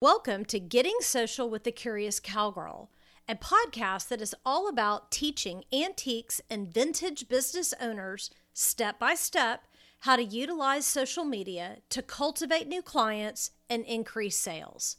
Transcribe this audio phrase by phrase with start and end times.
[0.00, 2.88] Welcome to Getting Social with the Curious Cowgirl,
[3.28, 9.64] a podcast that is all about teaching antiques and vintage business owners step by step
[10.02, 14.98] how to utilize social media to cultivate new clients and increase sales.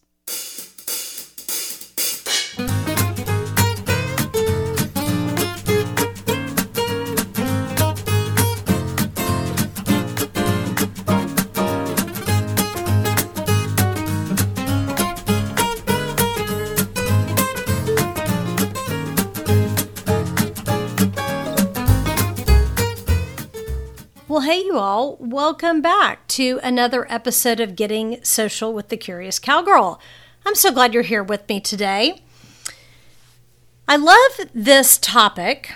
[24.49, 25.15] Hey, you all.
[25.19, 30.01] Welcome back to another episode of Getting Social with the Curious Cowgirl.
[30.43, 32.23] I'm so glad you're here with me today.
[33.87, 35.71] I love this topic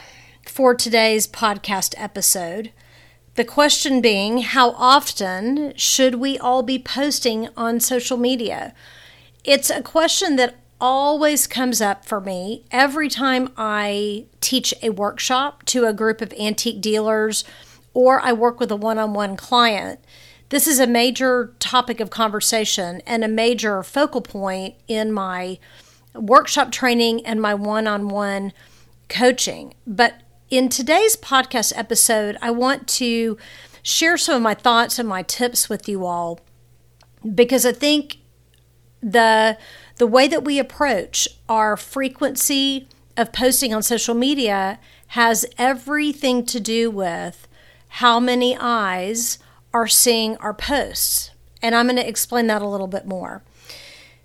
[0.47, 2.71] for today's podcast episode.
[3.35, 8.73] The question being, how often should we all be posting on social media?
[9.43, 15.63] It's a question that always comes up for me every time I teach a workshop
[15.65, 17.43] to a group of antique dealers
[17.93, 19.99] or I work with a one on one client,
[20.49, 25.57] this is a major topic of conversation and a major focal point in my
[26.13, 28.53] workshop training and my one on one
[29.09, 29.73] coaching.
[29.87, 33.37] But in today's podcast episode, I want to
[33.81, 36.39] share some of my thoughts and my tips with you all
[37.33, 38.17] because I think
[39.01, 39.57] the
[39.97, 46.59] the way that we approach our frequency of posting on social media has everything to
[46.59, 47.47] do with
[47.97, 49.37] how many eyes
[49.71, 51.29] are seeing our posts.
[51.61, 53.43] And I'm going to explain that a little bit more.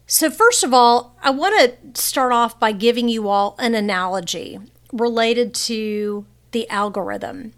[0.06, 4.58] So, first of all, I want to start off by giving you all an analogy
[4.90, 7.52] related to the algorithm.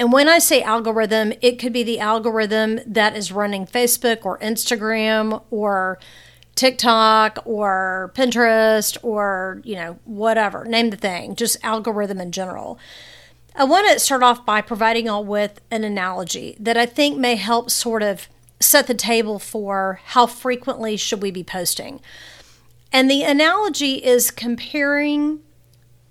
[0.00, 4.36] And when I say algorithm, it could be the algorithm that is running Facebook or
[4.40, 6.00] Instagram or
[6.56, 12.80] TikTok or Pinterest or, you know, whatever, name the thing, just algorithm in general.
[13.56, 17.36] I want to start off by providing y'all with an analogy that I think may
[17.36, 18.28] help sort of
[18.58, 22.00] set the table for how frequently should we be posting.
[22.92, 25.38] And the analogy is comparing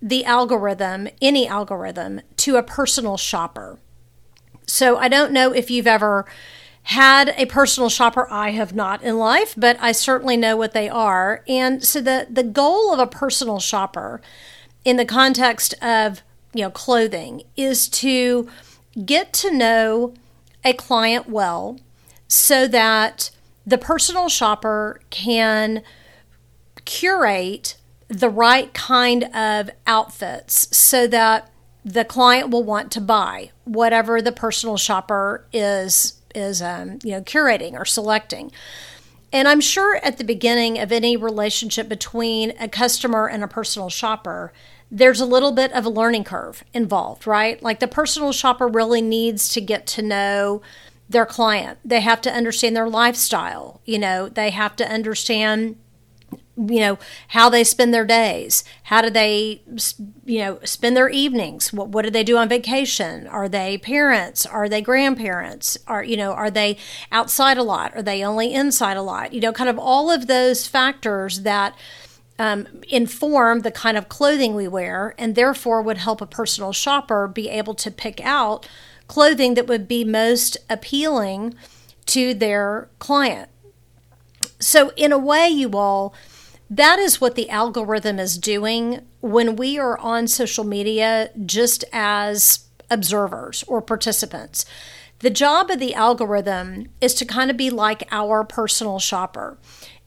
[0.01, 3.77] the algorithm, any algorithm, to a personal shopper.
[4.65, 6.25] So I don't know if you've ever
[6.83, 8.25] had a personal shopper.
[8.31, 11.43] I have not in life, but I certainly know what they are.
[11.47, 14.21] And so the, the goal of a personal shopper
[14.85, 16.21] in the context of
[16.53, 18.47] you know clothing is to
[19.05, 20.13] get to know
[20.63, 21.79] a client well
[22.27, 23.31] so that
[23.65, 25.81] the personal shopper can
[26.85, 27.77] curate
[28.07, 31.49] the right kind of outfits so that
[31.85, 37.21] the client will want to buy whatever the personal shopper is is um, you know
[37.21, 38.51] curating or selecting.
[39.31, 43.89] And i'm sure at the beginning of any relationship between a customer and a personal
[43.89, 44.53] shopper
[44.93, 47.61] there's a little bit of a learning curve involved, right?
[47.63, 50.61] Like the personal shopper really needs to get to know
[51.09, 51.79] their client.
[51.83, 53.81] They have to understand their lifestyle.
[53.85, 55.77] You know, they have to understand
[56.55, 56.99] you know
[57.29, 58.63] how they spend their days.
[58.83, 59.63] How do they
[60.25, 61.73] you know spend their evenings?
[61.73, 63.25] What what do they do on vacation?
[63.25, 64.45] Are they parents?
[64.45, 65.79] Are they grandparents?
[65.87, 66.77] Are you know are they
[67.11, 67.95] outside a lot?
[67.95, 69.33] Are they only inside a lot?
[69.33, 71.75] You know kind of all of those factors that
[72.39, 77.27] um, inform the kind of clothing we wear and therefore would help a personal shopper
[77.27, 78.67] be able to pick out
[79.07, 81.53] clothing that would be most appealing
[82.05, 83.49] to their client.
[84.59, 86.13] So, in a way, you all,
[86.69, 92.65] that is what the algorithm is doing when we are on social media just as
[92.89, 94.65] observers or participants.
[95.19, 99.57] The job of the algorithm is to kind of be like our personal shopper.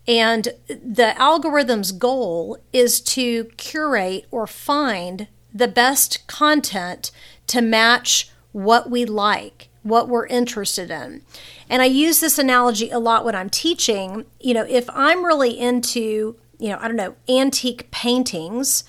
[0.09, 7.11] And the algorithm's goal is to curate or find the best content
[7.49, 11.22] to match what we like, what we're interested in.
[11.69, 14.25] And I use this analogy a lot when I'm teaching.
[14.41, 18.85] You know, if I'm really into, you know, I don't know, antique paintings,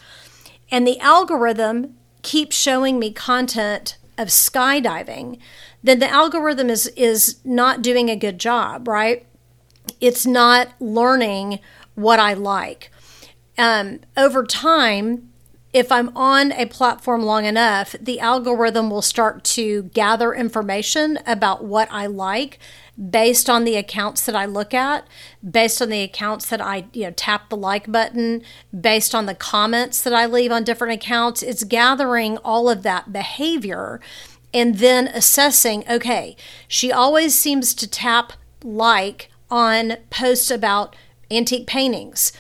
[0.70, 5.40] and the algorithm keeps showing me content of skydiving,
[5.84, 9.27] then the algorithm is is not doing a good job, right?
[10.00, 11.60] It's not learning
[11.96, 12.92] what I like.
[13.58, 15.30] Um, over time,
[15.74, 21.64] if I'm on a platform long enough, the algorithm will start to gather information about
[21.64, 22.60] what I like
[23.10, 25.08] based on the accounts that I look at,
[25.48, 28.42] based on the accounts that I, you know, tap the like button,
[28.80, 31.44] based on the comments that I leave on different accounts.
[31.44, 34.00] It's gathering all of that behavior
[34.54, 36.36] and then assessing, okay,
[36.68, 40.96] she always seems to tap like on posts about
[41.32, 42.32] antique paintings.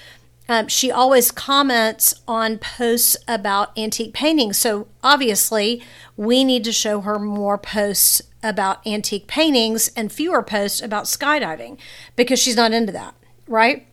[0.49, 4.57] Um, she always comments on posts about antique paintings.
[4.57, 5.83] So obviously,
[6.15, 11.77] we need to show her more posts about antique paintings and fewer posts about skydiving
[12.15, 13.13] because she's not into that,
[13.47, 13.85] right?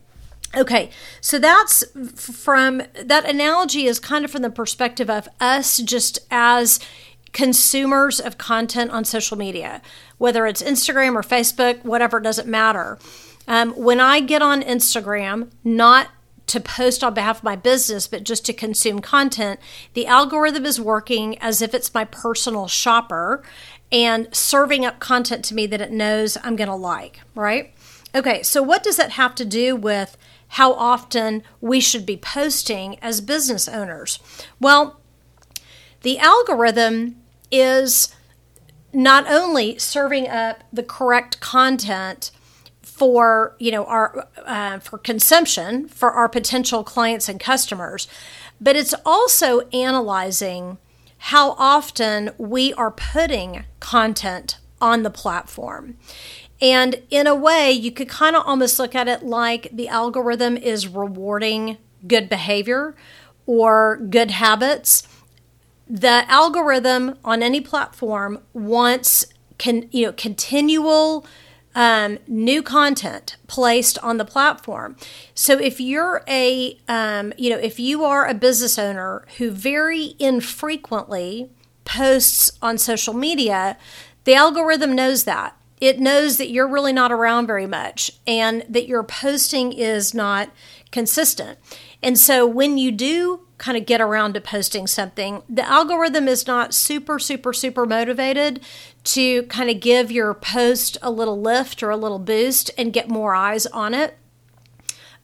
[0.55, 0.89] Okay,
[1.19, 1.83] so that's
[2.15, 6.79] from that analogy is kind of from the perspective of us just as
[7.35, 9.81] consumers of content on social media,
[10.17, 12.97] whether it's Instagram or Facebook, whatever, doesn't matter.
[13.45, 16.07] Um, when I get on Instagram, not
[16.47, 19.59] to post on behalf of my business, but just to consume content,
[19.95, 23.43] the algorithm is working as if it's my personal shopper
[23.91, 27.73] and serving up content to me that it knows I'm going to like, right?
[28.15, 30.15] Okay, so what does that have to do with
[30.49, 34.19] how often we should be posting as business owners?
[34.57, 35.01] Well,
[36.01, 37.17] the algorithm
[37.51, 38.13] is
[38.93, 42.31] not only serving up the correct content
[42.81, 48.07] for you know our uh, for consumption for our potential clients and customers
[48.61, 50.77] but it's also analyzing
[51.17, 55.97] how often we are putting content on the platform.
[56.61, 60.55] And in a way you could kind of almost look at it like the algorithm
[60.55, 61.77] is rewarding
[62.07, 62.95] good behavior
[63.45, 65.07] or good habits
[65.87, 69.25] the algorithm on any platform wants
[69.57, 71.25] can you know continual
[71.75, 74.95] um, new content placed on the platform.
[75.35, 80.15] So if you're a, um, you know, if you are a business owner who very
[80.17, 81.49] infrequently
[81.83, 83.77] posts on social media,
[84.23, 85.57] the algorithm knows that.
[85.81, 90.49] It knows that you're really not around very much and that your posting is not
[90.91, 91.59] consistent.
[92.01, 96.45] And so when you do kind of get around to posting something, the algorithm is
[96.45, 98.59] not super, super, super motivated
[99.03, 103.07] to kind of give your post a little lift or a little boost and get
[103.07, 104.17] more eyes on it.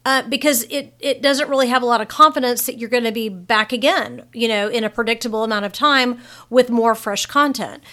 [0.04, 3.12] Uh, because it, it doesn't really have a lot of confidence that you're going to
[3.12, 6.19] be back again, you know, in a predictable amount of time
[6.50, 7.83] with more fresh content.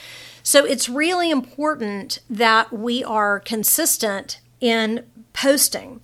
[0.43, 5.05] So it's really important that we are consistent in
[5.35, 6.01] posting.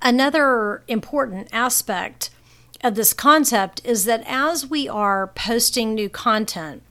[0.00, 2.30] Another important aspect
[2.82, 6.82] of this concept is that as we are posting new content,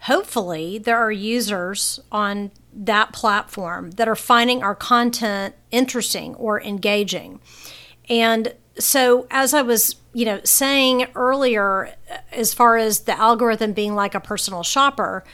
[0.00, 7.40] hopefully there are users on that platform that are finding our content interesting or engaging.
[8.08, 11.94] And so as I was, you know, saying earlier
[12.32, 15.24] as far as the algorithm being like a personal shopper,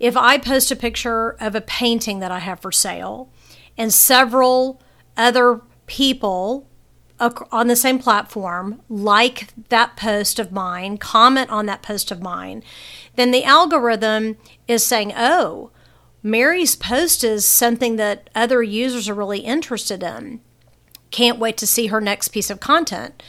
[0.00, 3.30] if I post a picture of a painting that I have for sale
[3.76, 4.80] and several
[5.16, 6.67] other people
[7.20, 12.62] on the same platform like that post of mine, comment on that post of mine,
[13.16, 14.36] then the algorithm
[14.66, 15.70] is saying, oh,
[16.22, 20.40] Mary's post is something that other users are really interested in.
[21.10, 23.22] Can't wait to see her next piece of content.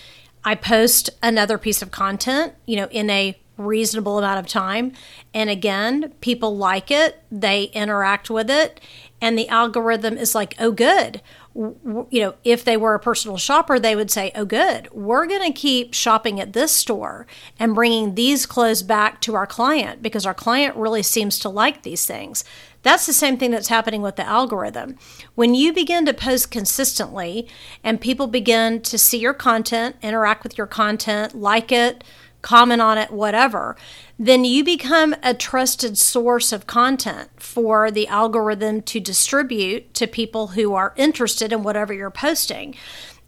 [0.44, 4.94] I post another piece of content, you know, in a reasonable amount of time.
[5.34, 8.80] And again, people like it, they interact with it,
[9.22, 11.22] and the algorithm is like, oh, good
[11.56, 15.52] you know, if they were a personal shopper, they would say, oh, good, we're going
[15.52, 17.28] to keep shopping at this store
[17.58, 21.82] and bringing these clothes back to our client because our client really seems to like
[21.82, 22.46] these things.
[22.82, 24.98] That's the same thing that's happening with the algorithm.
[25.36, 27.48] When you begin to post consistently
[27.84, 32.06] and people begin to see your content, interact with your content, like it,
[32.42, 33.76] comment on it, whatever,
[34.18, 40.48] then you become a trusted source of content for the algorithm to distribute to people
[40.48, 42.76] who are interested in whatever you're posting.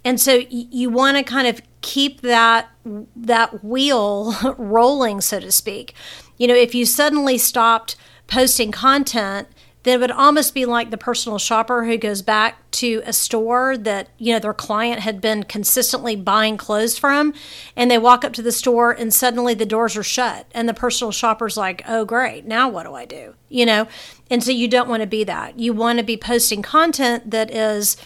[0.04, 2.70] And so you want to kind of keep that
[3.16, 5.94] that wheel rolling so to speak.
[6.38, 7.96] You know, if you suddenly stopped
[8.28, 9.48] posting content
[9.84, 13.78] then it would almost be like the personal shopper who goes back to a store
[13.78, 17.34] that you know their client had been consistently buying clothes from
[17.76, 20.74] and they walk up to the store and suddenly the doors are shut and the
[20.74, 23.36] personal shopper's like oh great now what do i do?
[23.50, 23.88] You know?
[24.30, 25.60] And so you don't want to be that.
[25.60, 27.98] You want to be posting content that is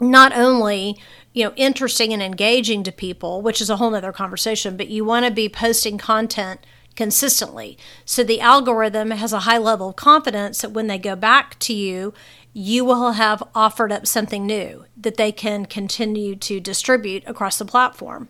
[0.00, 0.98] not only
[1.32, 5.04] you know interesting and engaging to people which is a whole nother conversation but you
[5.04, 7.78] want to be posting content consistently.
[8.04, 11.72] So the algorithm has a high level of confidence that when they go back to
[11.72, 12.14] you,
[12.52, 17.64] you will have offered up something new that they can continue to distribute across the
[17.64, 18.28] platform.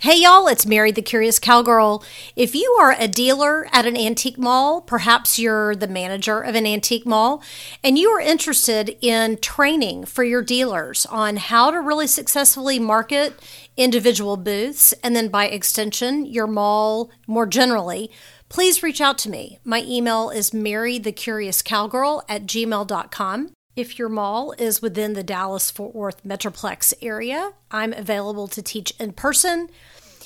[0.00, 2.04] Hey y'all, it's Mary the Curious Cowgirl.
[2.36, 6.66] If you are a dealer at an antique mall, perhaps you're the manager of an
[6.66, 7.42] antique mall,
[7.82, 13.42] and you are interested in training for your dealers on how to really successfully market
[13.76, 18.08] individual booths and then by extension your mall more generally,
[18.48, 19.58] please reach out to me.
[19.64, 23.50] My email is Mary the Curious Cowgirl at gmail.com.
[23.78, 28.92] If your mall is within the Dallas Fort Worth Metroplex area, I'm available to teach
[28.98, 29.68] in person.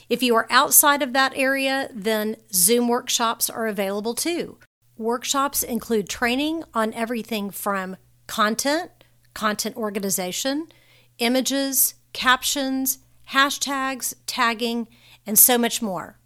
[0.09, 4.56] If you are outside of that area, then Zoom workshops are available too.
[4.97, 8.90] Workshops include training on everything from content,
[9.35, 10.68] content organization,
[11.18, 13.00] images, captions,
[13.32, 14.88] hashtags, tagging,
[15.26, 16.18] and so much more.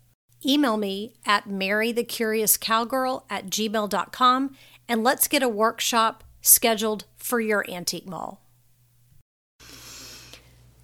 [0.46, 4.56] Email me at marythecuriouscowgirl at gmail.com
[4.88, 8.42] and let's get a workshop scheduled for your antique mall.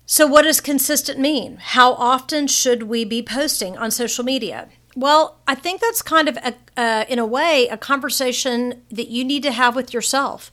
[0.05, 1.57] So, what does consistent mean?
[1.59, 4.69] How often should we be posting on social media?
[4.95, 9.25] Well, I think that's kind of, a, uh, in a way, a conversation that you
[9.25, 10.51] need to have with yourself.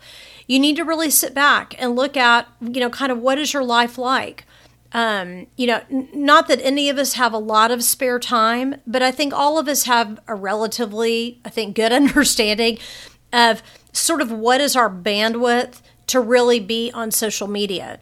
[0.48, 3.52] You need to really sit back and look at, you know, kind of what is
[3.52, 4.46] your life like?
[4.94, 8.76] Um, you know, n- not that any of us have a lot of spare time,
[8.88, 12.78] but I think all of us have a relatively, I think, good understanding
[13.32, 18.00] of sort of what is our bandwidth to really be on social media.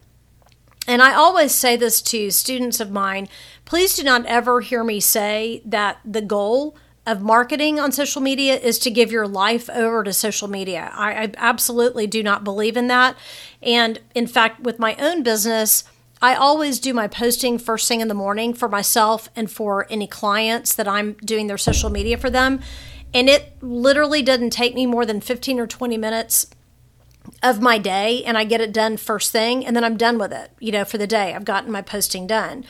[0.86, 3.28] And I always say this to students of mine
[3.66, 6.74] please do not ever hear me say that the goal
[7.06, 10.90] of marketing on social media is to give your life over to social media.
[10.94, 13.14] I, I, absolutely do not believe in that.
[13.62, 15.84] And in fact, with my own business,
[16.20, 20.06] I always do my posting first thing in the morning for myself and for any
[20.06, 22.60] clients that I'm doing their social media for them.
[23.14, 26.46] And it literally doesn't take me more than 15 or 20 minutes
[27.42, 30.32] of my day and I get it done first thing and then I'm done with
[30.32, 31.34] it, you know, for the day.
[31.34, 32.64] I've gotten my posting done.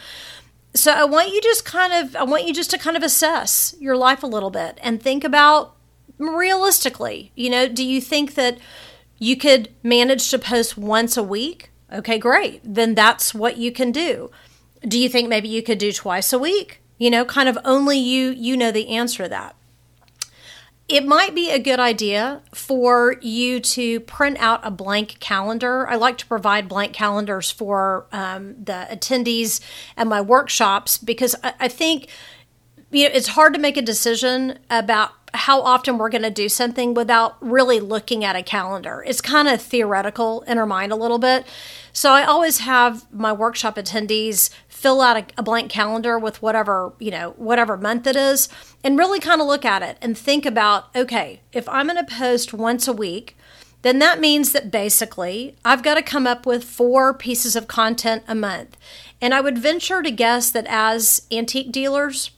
[0.74, 3.74] So I want you just kind of I want you just to kind of assess
[3.78, 5.74] your life a little bit and think about
[6.18, 8.58] realistically, you know, do you think that
[9.18, 11.70] you could manage to post once a week?
[11.92, 12.60] Okay, great.
[12.62, 14.30] Then that's what you can do.
[14.82, 16.82] Do you think maybe you could do twice a week?
[16.98, 19.56] You know, kind of only you you know the answer to that
[20.88, 25.86] it might be a good idea for you to print out a blank calendar.
[25.86, 29.60] I like to provide blank calendars for um, the attendees
[29.98, 32.08] at my workshops because I, I think
[32.90, 36.48] you know it's hard to make a decision about how often we're going to do
[36.48, 39.04] something without really looking at a calendar.
[39.06, 41.46] It's kind of theoretical in our mind a little bit.
[41.92, 44.48] So I always have my workshop attendees
[44.78, 48.48] fill out a, a, blank calendar with whatever, you know, whatever month it is,
[48.84, 52.14] and really kind of look at it and think about okay, if I'm going to
[52.14, 53.36] post once a week,
[53.82, 58.22] then that means that basically I've got to come up with four pieces of content
[58.28, 58.76] a month.
[59.20, 62.30] And I would venture to guess that as antique dealers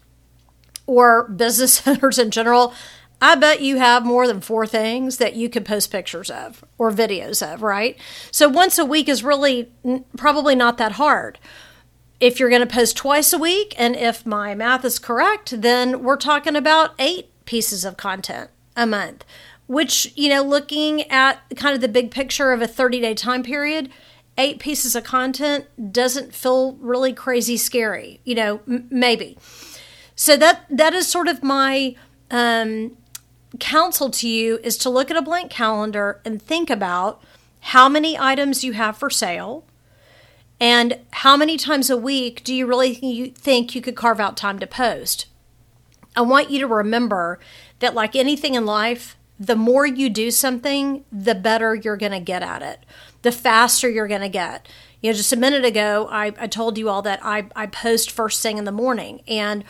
[0.86, 2.72] or business owners in general,
[3.20, 6.90] I bet you have more than four things that you could post pictures of or
[6.90, 7.98] videos of, right?
[8.30, 9.70] So once a week is really
[10.16, 11.38] probably not that hard.
[12.20, 16.02] If you're going to post twice a week, and if my math is correct, then
[16.02, 19.24] we're talking about eight pieces of content a month,
[19.66, 23.42] which, you know, looking at kind of the big picture of a 30 day time
[23.42, 23.90] period,
[24.36, 29.38] eight pieces of content doesn't feel really crazy scary, you know, m- maybe.
[30.14, 31.96] So that that is sort of my
[32.30, 32.96] um,
[33.58, 37.22] counsel to you is to look at a blank calendar and think about
[37.60, 39.64] how many items you have for sale
[40.60, 42.94] and how many times a week do you really
[43.34, 45.26] think you could carve out time to post.
[46.14, 47.38] I want you to remember
[47.78, 52.20] that, like anything in life, the more you do something, the better you're going to
[52.20, 52.84] get at it,
[53.22, 54.68] the faster you're going to get.
[55.00, 58.10] You know, just a minute ago, I, I told you all that I, I post
[58.10, 59.22] first thing in the morning.
[59.26, 59.64] And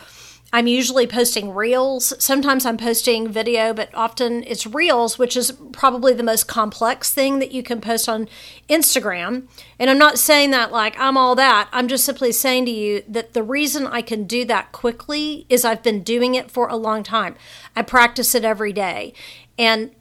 [0.53, 2.13] I'm usually posting reels.
[2.19, 7.39] Sometimes I'm posting video, but often it's reels, which is probably the most complex thing
[7.39, 8.27] that you can post on
[8.69, 9.47] Instagram.
[9.79, 11.69] And I'm not saying that like I'm all that.
[11.71, 15.63] I'm just simply saying to you that the reason I can do that quickly is
[15.63, 17.35] I've been doing it for a long time.
[17.75, 19.13] I practice it every day.
[19.57, 19.91] And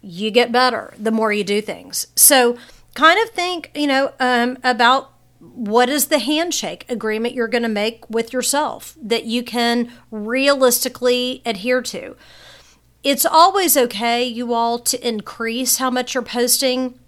[0.00, 2.06] you get better the more you do things.
[2.16, 2.56] So
[2.94, 7.68] kind of think, you know, um, about what is the handshake agreement you're going to
[7.68, 12.16] make with yourself that you can realistically adhere to?
[13.04, 16.98] It's always okay, you all, to increase how much you're posting.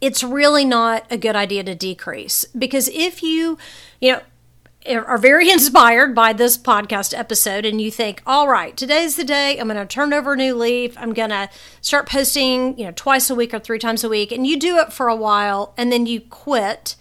[0.00, 3.56] It's really not a good idea to decrease because if you,
[4.00, 4.22] you know,
[5.02, 9.58] are very inspired by this podcast episode and you think, all right, today's the day,
[9.58, 10.96] I'm going to turn over a new leaf.
[10.98, 11.48] I'm going to
[11.80, 14.32] start posting, you know, twice a week or three times a week.
[14.32, 16.96] And you do it for a while and then you quit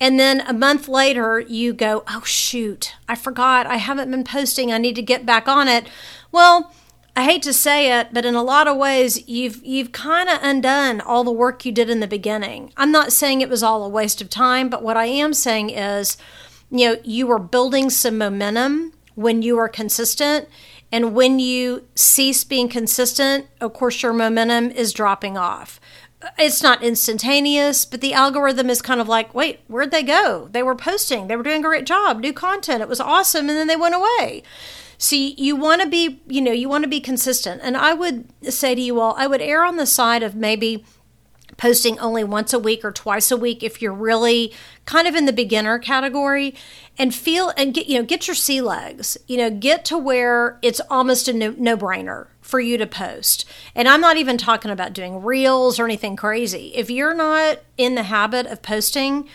[0.00, 3.66] and then a month later, you go, oh, shoot, I forgot.
[3.66, 4.72] I haven't been posting.
[4.72, 5.86] I need to get back on it.
[6.32, 6.72] Well,
[7.14, 10.38] I hate to say it, but in a lot of ways, you've you've kind of
[10.42, 12.72] undone all the work you did in the beginning.
[12.76, 15.70] I'm not saying it was all a waste of time, but what I am saying
[15.70, 16.16] is,
[16.70, 20.48] you know, you were building some momentum when you were consistent,
[20.90, 25.78] and when you cease being consistent, of course, your momentum is dropping off
[26.38, 30.48] it's not instantaneous, but the algorithm is kind of like, wait, where'd they go?
[30.52, 33.56] They were posting, they were doing a great job, new content, it was awesome, and
[33.56, 34.42] then they went away.
[34.98, 37.62] So you want to be, you know, you want to be consistent.
[37.64, 40.84] And I would say to you all, I would err on the side of maybe
[41.56, 44.52] posting only once a week or twice a week if you're really
[44.86, 46.54] kind of in the beginner category
[46.98, 50.58] and feel and get you know get your sea legs you know get to where
[50.62, 54.92] it's almost a no, no-brainer for you to post and i'm not even talking about
[54.92, 59.28] doing reels or anything crazy if you're not in the habit of posting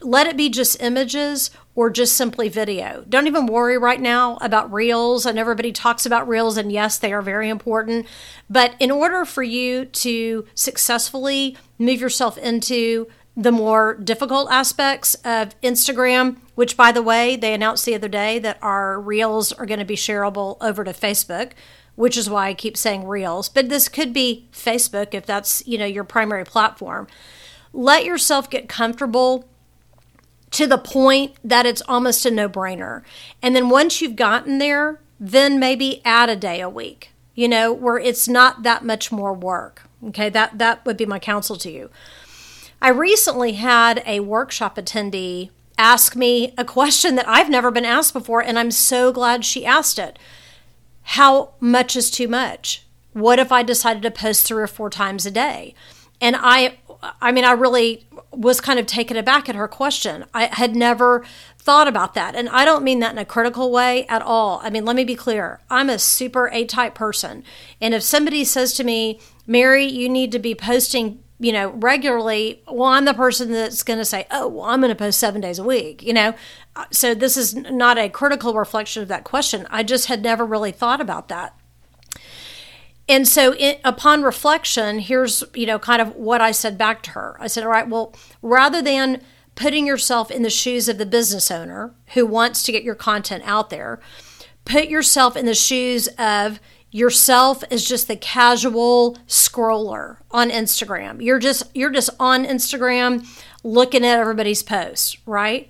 [0.00, 3.04] let it be just images or just simply video.
[3.08, 5.26] Don't even worry right now about reels.
[5.26, 8.06] And everybody talks about reels, and yes, they are very important.
[8.48, 15.58] But in order for you to successfully move yourself into the more difficult aspects of
[15.60, 19.78] Instagram, which by the way, they announced the other day that our reels are going
[19.78, 21.52] to be shareable over to Facebook,
[21.98, 25.76] which is why I keep saying reels, but this could be Facebook if that's, you
[25.76, 27.08] know, your primary platform.
[27.72, 29.48] Let yourself get comfortable
[30.52, 33.02] to the point that it's almost a no brainer.
[33.42, 37.72] And then once you've gotten there, then maybe add a day a week, you know,
[37.72, 39.82] where it's not that much more work.
[40.06, 41.90] Okay, that, that would be my counsel to you.
[42.80, 48.12] I recently had a workshop attendee ask me a question that I've never been asked
[48.12, 50.16] before, and I'm so glad she asked it.
[51.12, 52.86] How much is too much?
[53.14, 55.74] What if I decided to post three or four times a day?
[56.20, 56.78] And I
[57.22, 60.26] I mean, I really was kind of taken aback at her question.
[60.34, 61.24] I had never
[61.56, 62.34] thought about that.
[62.34, 64.60] And I don't mean that in a critical way at all.
[64.62, 67.42] I mean, let me be clear I'm a super A type person.
[67.80, 72.62] And if somebody says to me, Mary, you need to be posting you know, regularly,
[72.66, 75.40] well, I'm the person that's going to say, oh, well, I'm going to post seven
[75.40, 76.34] days a week, you know.
[76.74, 79.66] Uh, so this is not a critical reflection of that question.
[79.70, 81.54] I just had never really thought about that.
[83.08, 83.54] And so,
[83.84, 87.38] upon reflection, here's you know kind of what I said back to her.
[87.40, 89.22] I said, "All right, well, rather than
[89.54, 93.42] putting yourself in the shoes of the business owner who wants to get your content
[93.46, 93.98] out there,
[94.66, 101.22] put yourself in the shoes of yourself as just the casual scroller on Instagram.
[101.22, 103.26] You're just you're just on Instagram
[103.62, 105.68] looking at everybody's posts, right?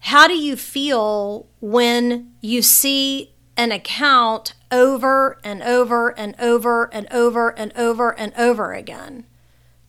[0.00, 7.06] How do you feel when you see an account over and over and over and
[7.10, 9.26] over and over and over again.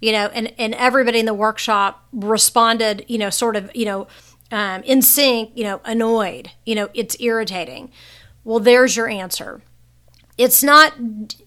[0.02, 4.08] You know, and, and everybody in the workshop responded, you know, sort of, you know,
[4.52, 7.92] um, in sync, you know, annoyed, you know, it's irritating.
[8.44, 9.62] Well, there's your answer.
[10.40, 10.94] It's not,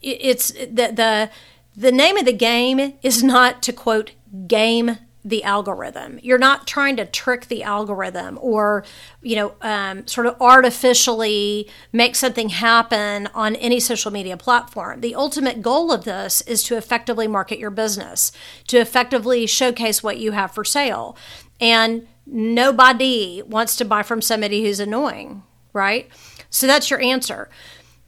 [0.02, 1.30] it's the, the,
[1.74, 4.12] the name of the game is not to quote,
[4.46, 6.18] game the algorithm.
[6.22, 8.84] You're not trying to trick the algorithm or,
[9.22, 15.00] you know, um, sort of artificially make something happen on any social media platform.
[15.00, 18.30] The ultimate goal of this is to effectively market your business,
[18.66, 21.16] to effectively showcase what you have for sale.
[21.60, 26.10] And nobody wants to buy from somebody who's annoying, right?
[26.50, 27.48] So that's your answer.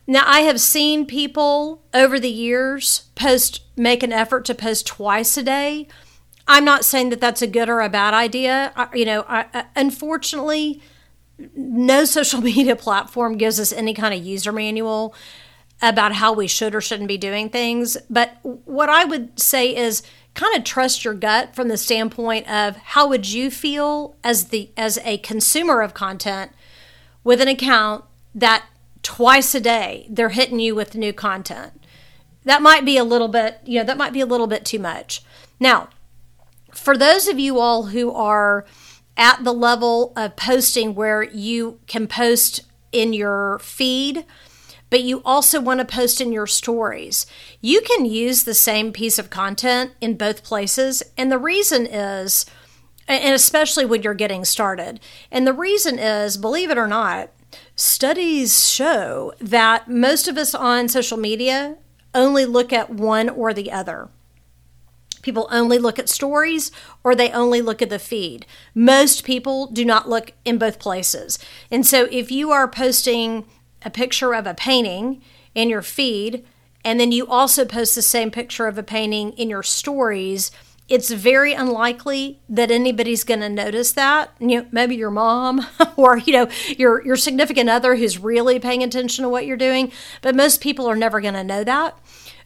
[0.07, 5.37] Now, I have seen people over the years post, make an effort to post twice
[5.37, 5.89] a day
[6.47, 8.73] I'm not saying that that's a good or a bad idea.
[8.77, 10.83] I, you know, I, unfortunately,
[11.57, 15.15] no social media platform gives us any kind of user manual
[15.83, 17.97] about how we should or shouldn't be doing things.
[18.09, 20.03] But what I would say is
[20.35, 24.71] kind of trust your gut from the standpoint of how would you feel as the
[24.77, 26.53] as a consumer of content
[27.23, 28.65] with an account that
[29.05, 31.85] twice a day they're hitting you with new content.
[32.45, 34.81] That might be a little bit, you know, that might be a little bit too
[34.81, 35.23] much.
[35.61, 35.89] Now,
[36.73, 38.67] for those of you all who are
[39.17, 44.25] at the level of posting where you can post in your feed,
[44.91, 47.27] but you also want to post in your stories,
[47.61, 51.03] you can use the same piece of content in both places.
[51.17, 52.47] And the reason is,
[53.07, 57.31] and especially when you're getting started, and the reason is, believe it or not,
[57.77, 61.77] studies show that most of us on social media
[62.15, 64.09] only look at one or the other
[65.25, 66.71] people only look at stories
[67.03, 68.47] or they only look at the feed.
[68.75, 71.39] Most people do not look in both places.
[71.71, 73.47] And so if you are posting
[73.83, 75.21] a picture of a painting
[75.55, 76.45] in your feed
[76.85, 80.51] and then you also post the same picture of a painting in your stories,
[80.89, 84.33] it's very unlikely that anybody's going to notice that.
[84.39, 85.67] You know, maybe your mom
[85.97, 89.91] or you know your your significant other who's really paying attention to what you're doing,
[90.21, 91.99] but most people are never going to know that.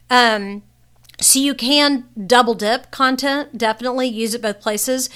[0.09, 0.63] Um,
[1.21, 5.09] so you can double dip content, definitely use it both places.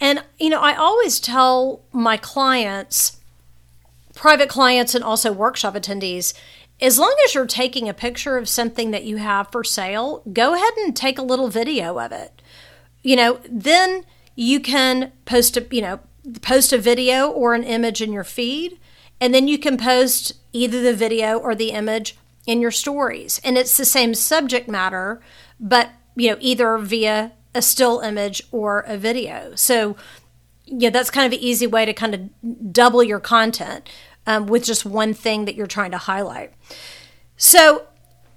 [0.00, 3.18] And, you know, I always tell my clients,
[4.14, 6.32] private clients, and also workshop attendees,
[6.80, 10.54] as long as you're taking a picture of something that you have for sale, go
[10.54, 12.40] ahead and take a little video of it.
[13.02, 16.00] You know, then you can post a, you know,
[16.42, 18.78] post a video or an image in your feed,
[19.20, 23.40] and then you can post either the video or the image in your stories.
[23.44, 25.20] And it's the same subject matter,
[25.60, 29.52] but you know, either via a still image or a video.
[29.54, 29.96] So,
[30.64, 33.88] yeah, that's kind of an easy way to kind of double your content
[34.26, 36.52] um, with just one thing that you're trying to highlight.
[37.36, 37.86] So,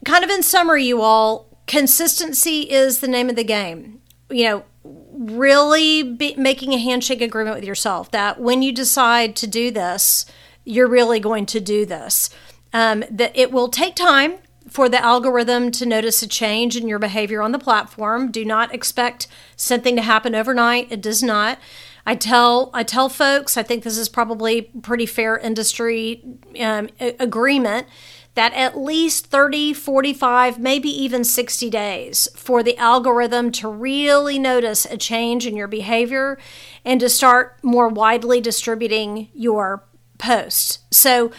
[0.05, 4.00] kind of in summary, you all, consistency is the name of the game.
[4.31, 9.47] You know, really be, making a handshake agreement with yourself that when you decide to
[9.47, 10.25] do this,
[10.63, 12.29] you're really going to do this.
[12.73, 14.35] Um, that it will take time
[14.69, 18.31] for the algorithm to notice a change in your behavior on the platform.
[18.31, 20.89] Do not expect something to happen overnight.
[20.89, 21.59] It does not.
[22.05, 26.23] I tell I tell folks I think this is probably pretty fair industry
[26.59, 27.87] um, agreement
[28.33, 34.85] that at least 30, 45, maybe even 60 days for the algorithm to really notice
[34.85, 36.37] a change in your behavior
[36.85, 39.83] and to start more widely distributing your
[40.17, 40.79] posts.
[40.91, 41.31] So,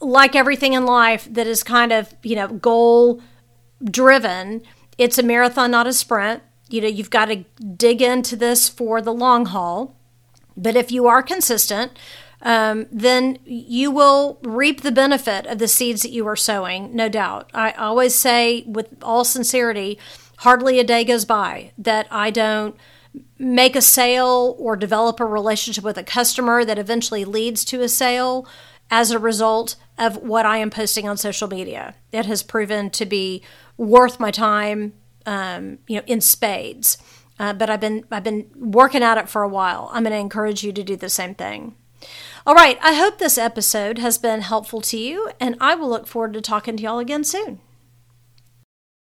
[0.00, 3.22] like everything in life that is kind of, you know, goal
[3.84, 4.62] driven,
[4.98, 6.42] it's a marathon, not a sprint.
[6.68, 7.44] You know, you've got to
[7.76, 9.96] dig into this for the long haul.
[10.56, 11.92] But if you are consistent,
[12.42, 17.08] um, then you will reap the benefit of the seeds that you are sowing, no
[17.08, 17.50] doubt.
[17.54, 19.98] I always say, with all sincerity,
[20.38, 22.76] hardly a day goes by that I don't
[23.38, 27.88] make a sale or develop a relationship with a customer that eventually leads to a
[27.88, 28.46] sale
[28.90, 31.94] as a result of what I am posting on social media.
[32.10, 33.42] It has proven to be
[33.76, 34.94] worth my time,
[35.26, 36.98] um, you know, in spades.
[37.38, 39.90] Uh, but I've been I've been working at it for a while.
[39.92, 41.74] I'm going to encourage you to do the same thing.
[42.44, 46.08] All right, I hope this episode has been helpful to you, and I will look
[46.08, 47.60] forward to talking to y'all again soon.